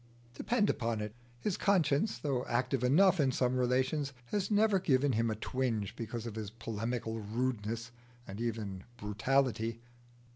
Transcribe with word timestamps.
Depend 0.33 0.67
upon 0.67 0.99
it, 0.99 1.13
his 1.41 1.57
conscience, 1.57 2.17
though 2.17 2.43
active 2.47 2.83
enough 2.83 3.19
in 3.19 3.31
some 3.31 3.55
relations, 3.55 4.13
has 4.31 4.49
never 4.49 4.79
given 4.79 5.11
him 5.11 5.29
a 5.29 5.35
twinge 5.35 5.95
because 5.95 6.25
of 6.25 6.33
his 6.33 6.49
polemical 6.49 7.19
rudeness 7.19 7.91
and 8.27 8.41
even 8.41 8.83
brutality. 8.97 9.79